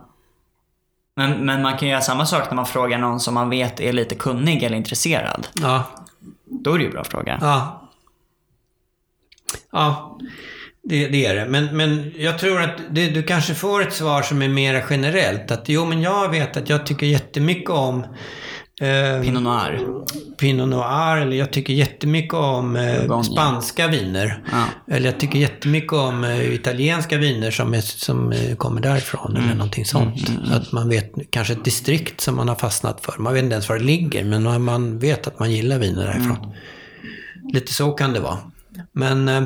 [1.16, 3.94] men, men man kan göra samma sak när man frågar någon som man vet är
[3.94, 5.48] lite kunnig eller intresserad.
[5.54, 5.84] Ja.
[6.46, 7.38] Då är det ju en bra fråga.
[7.42, 7.82] Ja.
[9.72, 10.20] Ja,
[10.84, 11.46] det, det är det.
[11.46, 15.52] Men, men jag tror att det, du kanske får ett svar som är mer generellt.
[15.52, 18.06] Att jo, men jag vet att jag tycker jättemycket om
[18.82, 19.80] eh, Pinot Noir.
[20.38, 24.44] Pinot Noir, eller jag tycker jättemycket om eh, spanska viner.
[24.52, 24.94] Ja.
[24.96, 29.44] Eller jag tycker jättemycket om eh, italienska viner som, är, som eh, kommer därifrån, Mm.
[29.44, 30.28] eller någonting sånt.
[30.48, 33.16] Så att man vet kanske ett distrikt som man har fastnat för.
[33.20, 36.38] Man vet inte ens var det ligger, men man vet att man gillar viner därifrån.
[36.38, 36.50] Mm.
[37.54, 38.38] Lite så kan det vara.
[38.92, 39.44] Men, eh,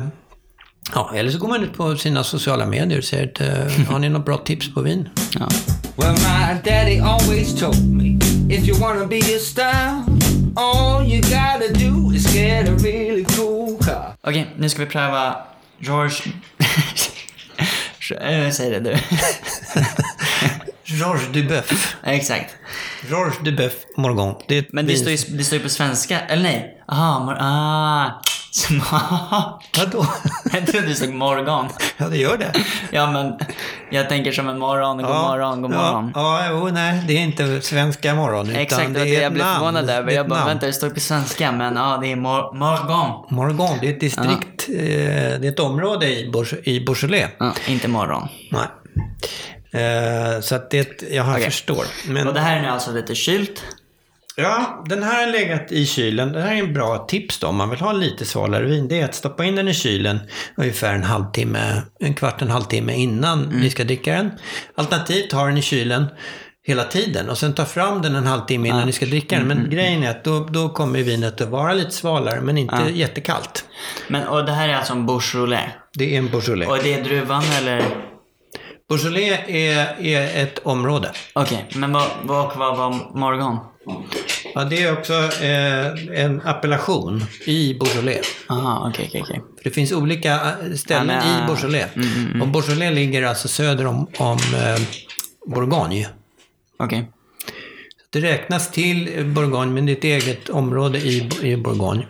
[0.95, 3.99] ja, eller så går man ut på sina sociala medier och säger att eh, har
[3.99, 5.09] ni något bra tips på vin?
[5.39, 5.47] Ja.
[5.95, 8.19] Well, my daddy always told me
[8.55, 10.03] if you wanna be a star,
[10.55, 14.13] all you gotta do is get a really cool car.
[14.21, 15.35] Okej, nu ska vi pröva
[15.79, 16.15] George...
[18.53, 18.95] Säg det du.
[20.83, 21.95] Georges Duboeuf.
[22.03, 22.55] Exakt.
[23.09, 24.35] Georges Duboeuf Morgon.
[24.47, 26.19] Det Men det vin- står, ju, det står ju på svenska.
[26.19, 26.81] Eller nej.
[26.87, 28.21] Aha, mor- ah.
[28.51, 29.63] Smart.
[29.77, 30.05] Vadå?
[30.53, 31.67] Jag trodde det stod morgon.
[31.97, 32.53] Ja, det gör det.
[32.91, 33.33] Ja, men
[33.91, 36.11] jag tänker som en morgon, god morgon, god morgon.
[36.15, 38.49] Ja, ja jo, nej, det är inte svenska morgon.
[38.49, 40.11] Utan Exakt, det det är jag blev förvånad över.
[40.11, 40.49] Jag bara, namn.
[40.49, 43.25] vänta, det står på svenska, men ja, det är mor- morgon.
[43.29, 44.75] Morgon, det är ett distrikt, eh,
[45.39, 47.29] det är ett område i, Bourg- i Beaujolais.
[47.39, 48.27] Ja, inte morgon.
[48.51, 48.67] Nej.
[49.71, 51.43] Eh, så att det, jag Okej.
[51.43, 51.85] förstår.
[52.07, 53.63] Men, Och det här är nu alltså lite kylt.
[54.41, 56.31] Ja, den här har legat i kylen.
[56.31, 58.87] Det här är en bra tips då om man vill ha lite svalare vin.
[58.87, 60.19] Det är att stoppa in den i kylen
[60.57, 63.59] ungefär en halvtimme, en kvart, en halvtimme innan Mm.
[63.59, 64.31] ni ska dricka den.
[64.75, 66.05] Alternativt ha den i kylen
[66.67, 69.45] hela tiden och sen ta fram den en halvtimme innan ni ska dricka den.
[69.45, 72.83] Mm, Men grejen är att då, då kommer vinet att vara lite svalare men inte
[72.93, 73.65] jättekallt.
[74.07, 75.69] Men, och det här är alltså en Beaujolais.
[75.93, 76.69] Det är en Beaujolais.
[76.69, 77.83] Och det är druvan eller?
[78.89, 81.11] Beaujolais är, är ett område.
[81.33, 83.57] Okej, men vad, vad, vad var morgon?
[84.55, 88.25] Ja, det är också eh, en appellation i Beaujolais.
[88.47, 89.41] Aha, okej, okej, okej.
[89.57, 91.47] För Det finns olika eh, ställen men, i ah.
[91.47, 91.89] Beaujolais.
[92.41, 94.81] Och Beaujolais ligger alltså söder om, om eh,
[95.45, 96.07] Bourgogne.
[96.77, 97.11] Okej.
[98.09, 102.07] Det räknas till Bourgogne, men det är ett eget område i, i Bourgogne.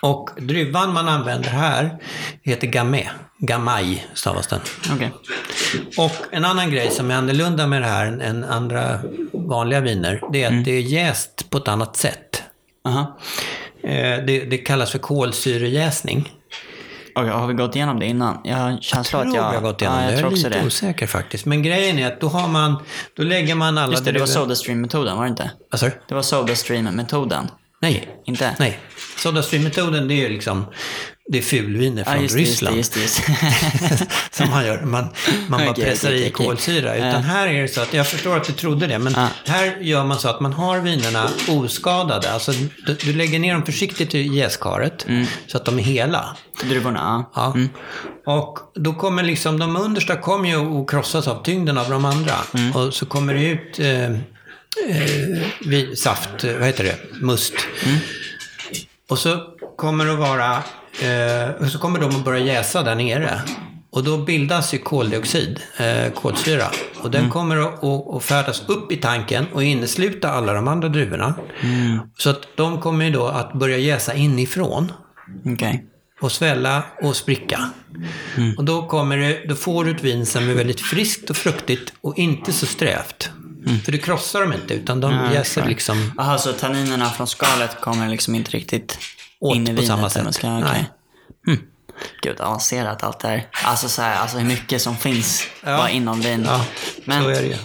[0.00, 1.96] Och druvan man använder här
[2.42, 3.04] heter Gamay.
[3.38, 4.60] Gamay stavas den.
[4.94, 5.12] Okej.
[5.98, 9.00] Och en annan grej som är annorlunda med det här än- andra
[9.32, 12.42] vanliga viner, det är att det är jäst på ett annat sätt.
[12.84, 13.18] Aha.
[13.82, 13.90] Eh,
[14.26, 16.32] Det, det kallas för kolsyrejäsning.
[17.14, 18.38] Okej, har vi gått igenom det innan?
[18.44, 19.50] Jag har en känsla Jag att jag...
[19.50, 20.12] vi har gått igenom ja, det.
[20.12, 20.66] jag Jag tror är lite det.
[20.66, 21.46] osäker faktiskt.
[21.46, 22.76] Men grejen är att då har man,
[23.16, 25.50] då lägger man alla Just det, det var Sodastream-metoden, var det inte?
[25.70, 25.92] Vad sa du?
[26.08, 27.48] Det var Sodastream-metoden.
[27.82, 28.08] Nej.
[28.24, 28.56] Inte?
[28.58, 28.78] Nej.
[29.18, 30.66] Sodastream-metoden det är ju liksom,
[31.32, 32.76] det är fulviner från det, just Ryssland.
[32.76, 33.20] just just
[34.30, 34.80] som man gör.
[34.82, 35.08] Man,
[35.48, 36.46] man bara pressar okej, i okej.
[36.46, 36.96] kolsyra.
[36.96, 37.18] Utan Ja.
[37.18, 39.28] här är det så att, jag förstår att du trodde det, men Ja.
[39.46, 42.32] här gör man så att man har vinerna oskadade.
[42.32, 42.52] Alltså
[42.86, 45.26] du, du lägger ner dem försiktigt i jäskaret Mm.
[45.46, 46.36] så att de är hela.
[46.64, 47.54] Druvorna, ja.
[48.24, 48.34] Ja.
[48.36, 52.34] Och då kommer liksom, de understa kommer ju att krossas av tyngden av de andra.
[52.54, 52.72] Mm.
[52.76, 54.04] Och så kommer det ut eh,
[54.90, 57.54] eh, saft, vad heter det, must.
[59.10, 59.12] Mm.
[59.12, 59.40] Och så
[59.76, 60.52] kommer det att vara,
[61.02, 63.42] eh, och så kommer de att börja jäsa där nere.
[63.92, 66.66] Och då bildas ju koldioxid, eh, kolsyra.
[67.02, 71.34] Och den kommer att, att, färdas upp i tanken och innesluta alla de andra druvorna.
[72.18, 74.92] Så att de kommer ju då att börja jäsa inifrån
[75.46, 75.84] Okej.
[76.20, 77.70] och svälla och spricka.
[78.58, 81.92] Och då, kommer det, då får du ett vin som är väldigt friskt och fruktigt
[82.00, 83.30] och inte så strävt.
[83.84, 88.08] För du krossar dem inte, utan de jäser liksom Jaha, så tanninerna från skalet kommer
[88.08, 88.98] liksom inte riktigt
[89.40, 89.86] Åt in i på vinet?
[89.86, 90.34] samma eller sätt.
[90.34, 90.70] Ska, okay.
[90.72, 90.90] Nej.
[91.46, 91.58] hm.
[92.22, 93.46] Gud, avancerat allt det här.
[93.64, 95.76] Alltså, så här, alltså hur mycket som finns Ja.
[95.76, 96.44] bara inom vin.
[96.48, 96.64] Ja,
[97.04, 97.56] Men, så är det ju.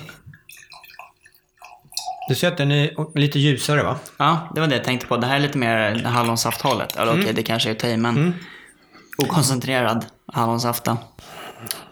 [2.29, 3.99] Du ser att den är lite ljusare va?
[4.17, 5.17] Ja, det var det jag tänkte på.
[5.17, 6.95] Det här är lite mer hallonsafthållet.
[6.95, 7.23] Eller Mm.
[7.23, 8.33] okej, det kanske är att men
[9.17, 10.97] okoncentrerad hallonsaft då.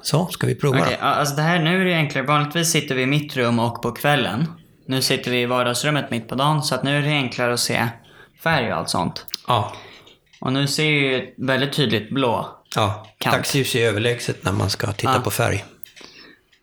[0.02, 2.26] Så, ska vi prova ja, alltså det här, nu är det enklare.
[2.26, 4.46] Vanligtvis sitter vi i mitt rum och på kvällen.
[4.88, 7.60] Nu sitter vi i vardagsrummet mitt på dagen, så att nu är det enklare att
[7.60, 7.88] se
[8.44, 9.26] färg och allt sånt.
[9.48, 9.74] Ja.
[10.42, 12.58] Och nu ser jag ju väldigt tydligt blå.
[12.76, 13.08] ja.
[13.18, 13.36] Kant.
[13.36, 15.20] Dagsljus är överlägset när man ska titta Ja.
[15.22, 15.64] på färg.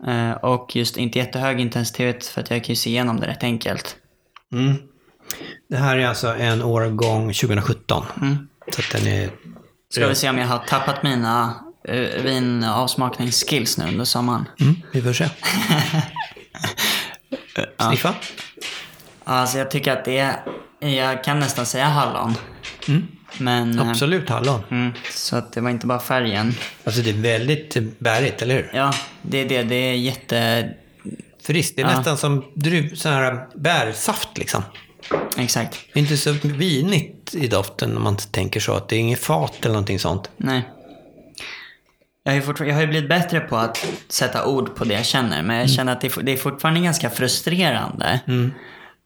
[0.07, 3.42] Eh, och just inte jättehög intensitet för att jag kan ju se igenom det rätt
[3.42, 3.96] enkelt.
[5.68, 8.05] Det här är alltså en årgång 2017.
[8.73, 9.31] Så att den är...
[9.90, 11.69] Ska vi se om jag har tappat mina uh,
[12.22, 14.44] vinavsmakningsskills nu under sommaren.
[14.60, 15.28] Mm, vi får se.
[17.88, 18.14] Sniffa?
[19.24, 20.36] Alltså jag tycker att det är,
[20.88, 22.34] jag kan nästan säga hallon.
[23.38, 24.60] Men, eh, Absolut hallon.
[24.70, 26.54] mm, så att det var inte bara färgen.
[26.84, 28.70] Alltså det är väldigt eh, bärigt, eller hur?
[28.74, 29.62] Ja, det är det.
[29.62, 30.68] Det är jätte...
[31.42, 31.76] Friskt.
[31.76, 31.96] Det är Ja.
[31.96, 34.62] nästan som druv, så här bärsaft liksom.
[35.36, 35.78] Exakt.
[35.94, 38.72] Inte så vinigt i doften om man tänker så.
[38.74, 40.30] Att det är inget fat eller någonting sånt.
[40.36, 40.68] Nej.
[42.24, 45.42] Jag har, jag har ju blivit bättre på att sätta ord på det jag känner,
[45.42, 48.20] men jag känner att det är, det är fortfarande ganska frustrerande.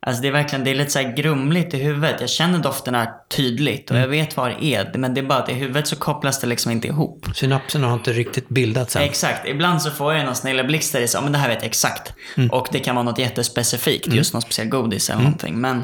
[0.06, 2.20] Alltså det är verkligen, det är lite så grumligt i huvudet.
[2.20, 5.48] Jag känner dofterna tydligt och jag vet vad det är, men det är bara att
[5.48, 7.26] i huvudet så kopplas det liksom inte ihop.
[7.34, 9.02] Synapserna har inte riktigt bildats än.
[9.02, 9.48] Exakt.
[9.48, 11.58] Ibland så får jag någon snilleblixt där det är så, "Ja, men det här vet
[11.58, 12.14] jag exakt.
[12.50, 15.60] Och det kan vara något jättespecifikt, just någon speciell godis eller någonting.
[15.60, 15.82] Men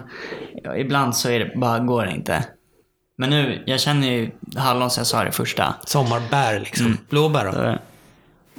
[0.64, 2.44] ja, ibland så är det, bara går det inte.
[3.20, 5.74] Men nu, jag känner ju hallon som jag sa det första.
[5.86, 6.86] Sommarbär liksom.
[6.86, 6.98] Mm.
[7.08, 7.52] Blåbär då?
[7.52, 7.78] Så,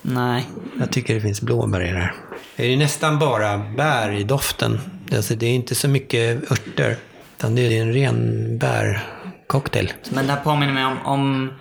[0.02, 0.50] nej.
[0.80, 2.13] Jag tycker det finns blåbär i det här.
[2.56, 4.80] Det är nästan bara bär i doften.
[5.15, 6.97] Alltså det är inte så mycket örter.
[7.38, 9.93] Utan det är en ren bärcocktail.
[10.10, 11.54] Men det här påminner mig om, om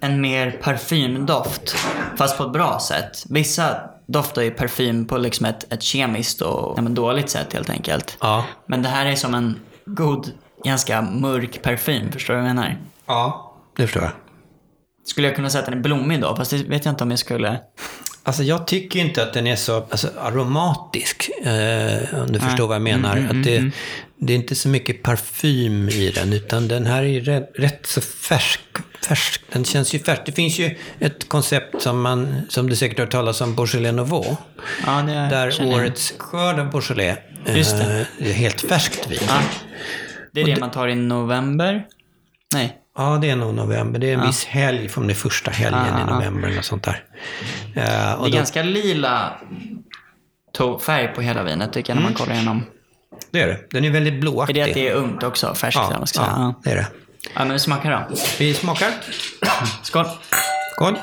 [0.00, 1.76] en mer parfymdoft.
[2.16, 3.24] Fast på ett bra sätt.
[3.28, 8.16] Vissa doftar ju parfym på liksom ett, ett kemiskt och ja, dåligt sätt helt enkelt.
[8.20, 8.44] Ja.
[8.66, 10.30] Men det här är som en god,
[10.64, 12.12] ganska mörk parfym.
[12.12, 12.76] Förstår du vad jag menar?
[13.06, 13.54] Ja.
[13.76, 14.12] Det förstår jag.
[15.06, 16.36] Skulle jag kunna säga att den är blommig då?
[16.36, 17.60] Fast det vet jag inte om jag skulle.
[18.26, 22.74] Alltså jag tycker inte att den är så alltså, aromatisk, eh, om du förstår vad
[22.74, 23.16] jag menar.
[23.16, 23.70] Mm, att det,
[24.18, 28.00] det är inte så mycket parfym i den, utan den här är rätt, rätt så
[28.00, 28.60] färsk.
[29.08, 29.40] färsk.
[29.52, 30.22] Den känns ju färsk.
[30.26, 33.94] Det finns ju ett koncept som, man, som du säkert har hört talas om, Beaujolais
[33.94, 34.36] Nouveau.
[34.86, 39.18] Ja, det Där årets skörd av Beaujolais eh, är helt färskt vin.
[39.28, 39.40] Ja.
[40.34, 41.86] Det är det man tar i november?
[42.54, 42.78] Nej.
[42.96, 43.98] Ja, det är nog november.
[43.98, 46.14] Det är en viss helg, från det första helgen Ja, i ja.
[46.14, 47.04] november eller sånt där.
[47.74, 49.32] Eh, Det är då, ganska lila
[50.80, 52.64] färg på hela vinet tycker jag när man kollar igenom.
[53.30, 53.58] det är det.
[53.70, 54.56] Den är väldigt Är blåaktig.
[54.56, 55.54] det att det är ungt också?
[55.54, 56.32] Färskt ja, man ska säga.
[56.36, 56.86] ja, det är det.
[57.22, 57.30] Ja.
[57.34, 58.16] ja, men vi smakar då.
[58.38, 58.88] Vi smakar.
[59.82, 60.04] Skål.
[60.76, 60.98] Skål.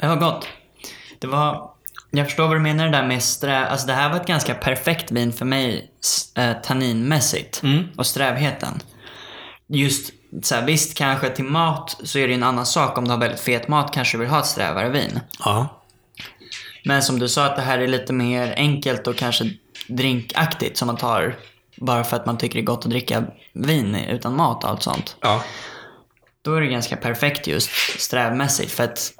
[0.00, 0.48] Det var gott.
[1.18, 1.70] Det var...
[2.10, 3.66] Jag förstår vad du menar det där med strä...
[3.66, 5.88] Alltså det här var ett ganska perfekt vin för mig
[6.36, 7.62] eh, tanninmässigt.
[7.96, 8.82] Och strävheten.
[9.68, 10.12] Just
[10.42, 12.98] så här, visst kanske till mat så är det en annan sak.
[12.98, 15.20] Om du har väldigt fet mat kanske du vill ha ett strävare vin.
[15.44, 15.82] Ja.
[16.84, 19.50] Men som du sa att det här är lite mer enkelt och kanske
[19.88, 21.36] drinkaktigt som man tar
[21.76, 24.82] bara för att man tycker det är gott att dricka vin utan mat och allt
[24.82, 25.16] sånt.
[25.20, 25.42] Ja.
[26.42, 29.12] Då är det ganska perfekt just strävmässigt för att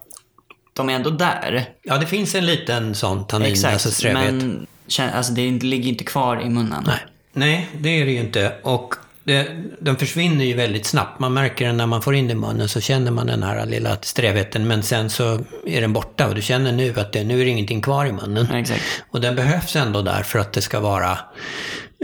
[0.72, 1.68] de är ändå där.
[1.82, 4.34] ja, det finns en liten sån tannin, Exakt, alltså strävhet.
[4.34, 4.66] men
[4.98, 6.84] alltså, det ligger inte kvar i munnen.
[6.86, 7.00] Nej.
[7.32, 8.52] Nej, det är det ju inte.
[8.62, 9.46] Och det,
[9.80, 11.20] den försvinner ju väldigt snabbt.
[11.20, 13.66] Man märker den när man får in den i munnen så känner man den här
[13.66, 14.66] lilla strävheten.
[14.68, 17.50] Men sen så är den borta och du känner nu att det, nu är det
[17.50, 18.48] ingenting kvar i munnen.
[18.50, 18.82] Ja, exakt.
[19.10, 21.18] Och den behövs ändå där för att det ska vara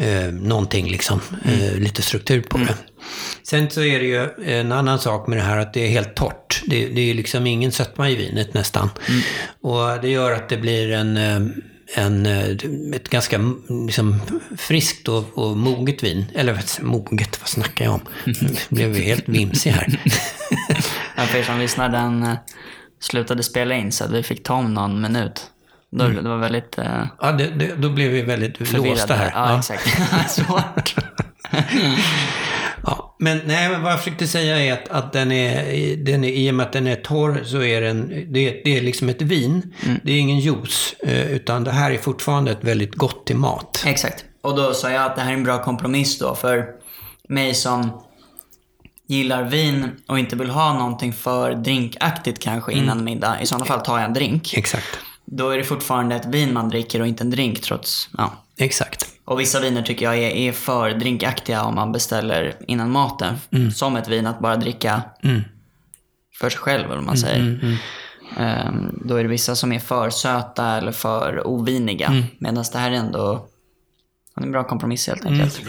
[0.00, 2.74] eh, någonting liksom, eh, lite struktur på det.
[3.42, 6.14] Sen så är det ju en annan sak med det här att det är helt
[6.14, 6.62] torrt.
[6.66, 8.90] Det, det är ju liksom ingen sötma i vinet nästan.
[9.62, 11.40] Och det gör att det blir en, eh,
[11.94, 12.48] en, eh,
[12.94, 14.20] ett ganska mm, liksom,
[14.58, 16.26] friskt och, och moget vin.
[16.34, 18.00] Eller moget, vad snackar jag om?
[18.24, 20.00] Nu blev vi helt vimsig här.
[21.16, 22.34] Ja, för er som lyssnar, den eh,
[23.00, 25.50] slutade spela in så att vi fick ta om någon minut.
[25.90, 26.24] Då, Mm.
[26.24, 29.30] Det var väldigt eh, Ja, det, det, då blev vi väldigt låsta här.
[29.34, 29.58] Ja, Ja.
[29.58, 30.30] exakt.
[30.30, 30.94] Svårt.
[33.20, 36.50] Men nej, men vad jag försökte säga är att, att den är, den är, i
[36.50, 39.74] och med att den är torr så är den, det, det är liksom ett vin.
[40.02, 43.82] Det är ingen juice, eh, utan det här är fortfarande ett väldigt gott till mat.
[43.86, 44.24] Exakt.
[44.40, 46.66] Och då sa jag att det här är en bra kompromiss då för
[47.28, 48.02] mig som
[49.06, 52.84] gillar vin och inte vill ha någonting för drinkaktigt kanske Mm.
[52.84, 53.40] innan middag.
[53.42, 54.54] I sådana fall tar jag en drink.
[54.56, 54.86] Exakt.
[55.24, 58.32] Då är det fortfarande ett vin man dricker och inte en drink trots, ja.
[58.58, 59.06] Exakt.
[59.28, 63.34] Och vissa viner tycker jag är, är för drinkaktiga om man beställer innan maten.
[63.52, 63.70] Mm.
[63.70, 65.02] Som ett vin att bara dricka
[66.40, 67.40] för sig själv, eller vad man säger.
[67.40, 67.76] Mm,
[68.36, 72.06] Ehm, då är det vissa som är för söta eller för oviniga.
[72.06, 72.22] Mm.
[72.38, 73.46] Medan det här är ändå
[74.36, 75.34] är en bra kompromiss helt Mm.
[75.40, 75.60] enkelt.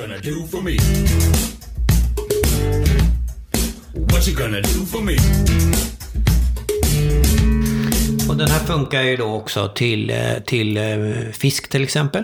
[8.30, 12.24] Och den här funkar ju då också till, eh, till eh, fisk till exempel.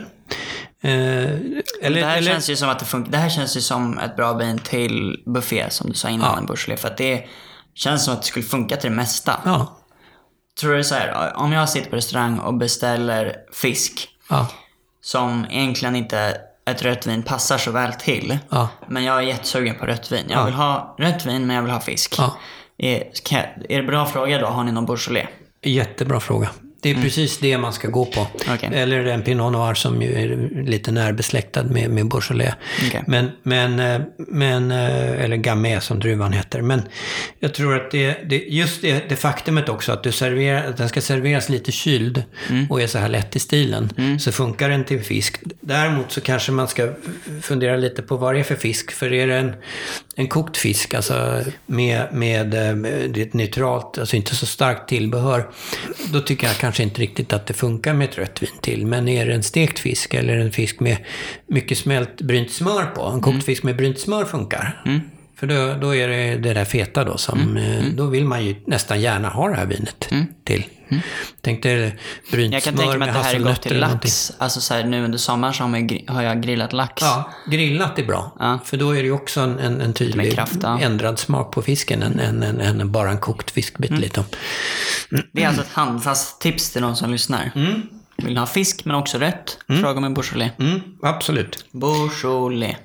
[0.86, 1.32] Eh,
[1.82, 3.98] Eller, det, här eller, känns ju som att det, funkar, det här känns ju som
[4.00, 6.38] ett bra vin till buffé som du sa innan, Ja.
[6.38, 6.82] en Beaujolais.
[6.82, 7.26] För att det
[7.74, 9.40] känns som att det skulle funka till det mesta.
[9.46, 9.78] Ja,
[10.60, 14.48] Tror du så här, om jag sitter på restaurang och beställer fisk ja,
[15.02, 18.38] som egentligen inte ett rött vin passar så väl till.
[18.50, 18.68] Ja.
[18.88, 20.26] Men jag är jättesugen på rött vin.
[20.30, 20.46] Jag Ja.
[20.46, 22.16] vill ha rött vin men jag vill ha fisk.
[22.78, 24.46] Är, kan, är det bra fråga då?
[24.48, 25.28] Har ni någon Beaujolais?
[25.62, 26.50] jättebra fråga.
[26.86, 28.20] Det är precis det man ska gå på.
[28.20, 28.56] Mm.
[28.56, 28.70] Okej.
[28.74, 32.54] Eller en Pinot Noir som ju är lite närbesläktad med, med Beaujolais.
[32.88, 33.04] Okej.
[33.08, 36.62] Men, men, eh, men, eh, eller Gamay som druvan heter.
[36.62, 36.82] Men
[37.40, 40.90] jag tror att det, det just det, det faktumet också att, du serverar, att den
[40.90, 42.66] ska serveras lite kyld Mm.
[42.70, 43.90] och är så här lätt i stilen.
[44.20, 45.40] Så funkar den till fisk.
[45.62, 46.90] Däremot så kanske man ska
[47.42, 48.92] fundera lite på vad det är för fisk.
[48.92, 49.54] För är det en,
[50.16, 55.50] en kokt fisk, alltså med, med, eh, med ett neutralt, alltså inte så starkt tillbehör.
[56.14, 58.86] Då tycker jag kanske inte riktigt att det funkar med ett rött vin till.
[58.86, 60.98] Men är det en stekt fisk eller en fisk med
[61.48, 63.04] mycket smält brynt smör på.
[63.04, 64.82] En kokt fisk med brynt smör funkar.
[65.36, 68.56] För då, då är det det där feta då som, eh, då vill man ju
[68.66, 70.10] nästan gärna ha det här vinet
[70.44, 70.64] till.
[71.42, 72.00] Tänk dig
[72.32, 74.32] brynt Jag kan tänka mig att det här är gott till lax.
[74.38, 77.02] Alltså så här, nu under sommaren så har, man, har jag grillat lax.
[77.02, 78.36] Ja, grillat är bra.
[78.40, 78.60] Ja.
[78.66, 80.80] För då är det ju också en, en, en tydlig kraft, ja.
[80.80, 83.90] ändrad smak på fisken än, än, bara en kokt fiskbit.
[83.90, 84.02] Mm.
[84.02, 84.24] Lite.
[85.32, 87.52] Det är alltså ett handfast tips till de som lyssnar.
[88.18, 89.58] Vill ni ha fisk men också rött?
[89.68, 90.52] Fråga om en Beaujolais.
[90.60, 91.66] Mm, absolut.
[91.72, 92.76] Beaujolais.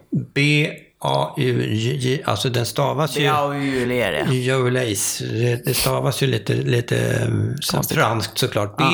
[1.02, 3.22] B-A-U-J, alltså den stavas ju...
[3.22, 4.28] Beaujolais.
[4.28, 5.18] Beaujolais.
[5.64, 8.80] Det, stavas ju lite, lite som franskt såklart.
[8.80, 8.84] E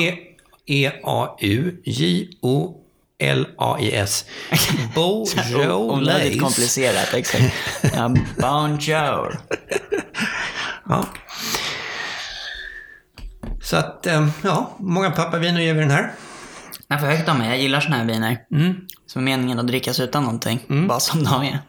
[3.07, 4.25] B-E-A-U-J-O-L-A-I-S.
[4.95, 6.39] Onödigt Beaujolais.
[6.41, 7.53] komplicerat, exakt.
[7.95, 9.39] Ja, bonjour.
[10.89, 11.05] Ja.
[13.61, 16.11] Så att, um, ja, många pappaviner ger vi den här.
[16.87, 17.49] Jag får högt av mig.
[17.49, 18.37] Jag gillar såna här viner.
[19.05, 20.87] Som är meningen att drickas utan någonting.
[20.87, 21.59] Bara som de är.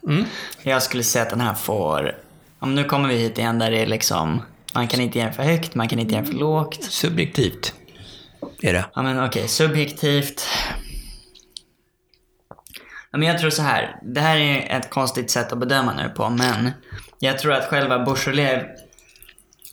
[0.63, 2.17] Jag skulle säga att den här får...
[2.59, 4.43] Om nu kommer vi hit igen där det är liksom...
[4.75, 6.85] Man kan inte ge den för högt, man kan inte ge den för lågt.
[6.85, 7.75] Subjektivt
[8.63, 8.85] är det.
[8.95, 10.47] Ja men okej, subjektivt.
[13.11, 13.97] Ja, men jag tror så här.
[14.03, 16.71] Det här är ett konstigt sätt att bedöma nu på, men
[17.19, 18.63] jag tror att själva Beaujolais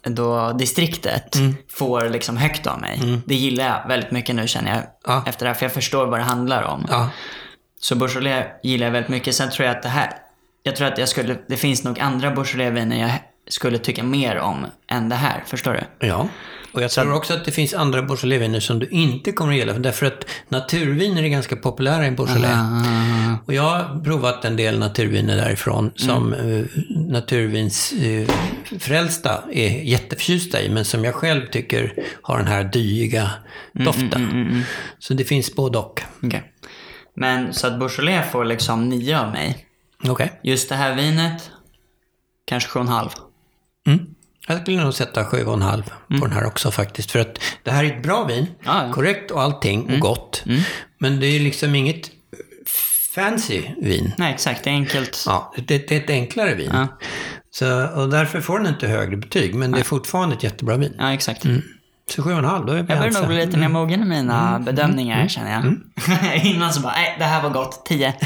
[0.06, 1.36] då distriktet
[1.72, 3.22] får liksom högt av mig.
[3.26, 5.24] Det gillar jag väldigt mycket nu känner jag Ja.
[5.28, 6.86] efter det här, för jag förstår vad det handlar om.
[6.90, 7.10] Ja.
[7.80, 9.36] Så Beaujolais gillar jag väldigt mycket.
[9.36, 10.10] Sen tror jag att det här,
[10.64, 13.12] jag tror att jag skulle, det finns nog andra Beaujolais-viner jag
[13.48, 15.44] skulle tycka mer om än det här.
[15.48, 16.08] Förstår du?
[16.08, 16.28] Ja.
[16.76, 19.74] Och jag tror också att det finns andra Beaujolais-viner som du inte kommer att gilla.
[19.74, 22.88] För Därför att naturviner är ganska populära i Beaujolais.
[23.46, 26.68] Och jag har provat en del naturviner därifrån som mm.
[26.90, 30.70] naturvinsfrälsta är jätteförtjusta i.
[30.70, 33.30] Men som jag själv tycker har den här dyiga
[33.74, 34.64] doften.
[35.00, 36.02] Så det finns både och.
[36.24, 36.52] Okej.
[37.16, 39.68] Men så att Beaujolais får liksom nio av mig.
[40.08, 40.40] Okej.
[40.44, 41.52] Just det här vinet,
[42.46, 43.10] kanske sju och en halv.
[43.88, 44.00] Mm.
[44.48, 45.84] Jag skulle nog sätta sju och en halv
[46.20, 47.12] på den här också faktiskt.
[47.12, 48.38] För att det här är ett bra vin.
[48.38, 48.52] Mm.
[48.88, 48.92] Ja.
[48.94, 50.44] Korrekt och allting och gott.
[51.00, 52.12] Men det är liksom inget
[53.16, 54.14] fancy vin.
[54.18, 54.64] Nej, exakt.
[54.64, 55.24] Det är enkelt.
[55.28, 56.70] Ja, det, det är ett enklare vin.
[56.74, 56.88] Ja.
[57.52, 59.56] Så, och därför får den inte högre betyg.
[59.56, 60.96] Men det är fortfarande ett jättebra vin.
[61.00, 61.46] Ja, exakt.
[62.10, 63.20] Så och en halv, då är vi Jag börjar ense.
[63.20, 64.64] nog bli lite mer mogen i mina Mm.
[64.66, 66.46] bedömningar, känner jag.
[66.46, 67.86] Innan så bara, nej, det här var gott.
[67.86, 68.14] Tio.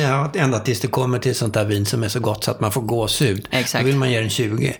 [0.00, 2.60] Ja, ända tills det kommer till sånt där vin som är så gott så att
[2.60, 3.48] man får gåshud.
[3.50, 3.82] Exakt.
[3.82, 4.76] Då vill man ge den 20.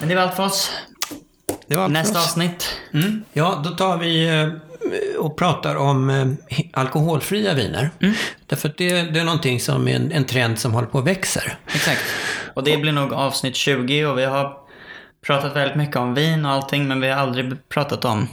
[0.00, 0.70] Men det var allt för oss.
[1.66, 2.24] Det var allt för Nästa oss.
[2.26, 2.68] avsnitt.
[2.94, 3.24] Mm.
[3.32, 4.48] Ja, då tar vi eh,
[5.18, 7.90] och pratar om eh, alkoholfria viner.
[8.00, 8.14] Mm.
[8.46, 11.04] Därför att det, det är någonting som är en, en trend som håller på att
[11.06, 11.58] växer.
[11.74, 12.02] Exakt.
[12.54, 14.52] Och det blir nog avsnitt 20 och vi har
[15.26, 18.28] pratat väldigt mycket om vin och allting, men vi har aldrig pratat om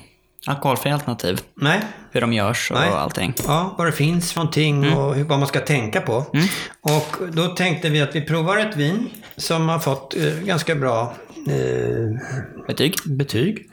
[0.48, 1.42] alkoholfria alternativ.
[1.56, 1.82] Nej.
[2.12, 2.90] Hur de görs och Nej.
[2.90, 3.34] allting.
[3.48, 4.98] Ja, vad det finns för någonting Mm.
[4.98, 6.26] och hur, vad man ska tänka på.
[6.82, 11.14] Och då tänkte vi att vi provar ett vin som har fått eh, ganska bra
[11.48, 12.96] eh, Betyg?
[13.06, 13.70] betyg.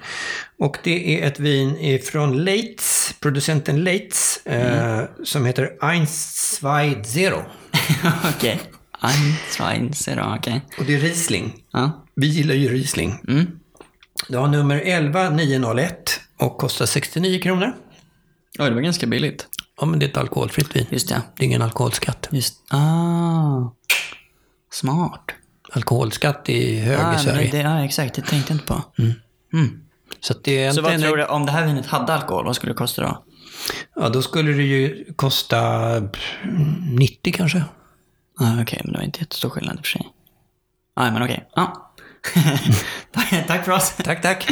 [0.58, 7.34] Och det är ett vin ifrån Leitz, producenten Leitz, eh, som heter 120.
[8.36, 8.60] Okej.
[9.02, 10.60] Ein, zwei, zero, okej.
[10.78, 11.52] Och det är Riesling.
[11.72, 12.04] Ja.
[12.14, 13.18] Vi gillar ju Riesling.
[13.28, 13.46] Mm.
[14.28, 17.72] Det har nummer 11901 och kostar 69 kronor.
[18.58, 19.46] Oj, det var ganska billigt.
[19.80, 20.86] Ja, men det är ett alkoholfritt vin.
[20.90, 21.22] Just det.
[21.36, 22.28] Det är ingen alkoholskatt.
[22.30, 23.74] Just, ah.
[24.72, 25.24] Smart.
[25.72, 27.50] Alkoholskatt är hög Ah, i Sverige.
[27.50, 28.14] det, ja, exakt.
[28.14, 28.82] Det tänkte jag inte på.
[30.20, 32.56] Så att det är Så vad tror du, om det här vinet hade alkohol, vad
[32.56, 33.24] skulle det kosta då?
[33.96, 35.58] Ja, då skulle det ju kosta
[36.00, 36.22] pff,
[36.98, 37.64] 90 kanske.
[38.40, 40.08] Ah, okej, men det var inte jättestor skillnad i och för sig.
[40.96, 41.48] Ah, men okej.
[41.54, 41.92] Ja.
[43.46, 43.94] Tack för oss.
[44.04, 44.46] Tack, tack.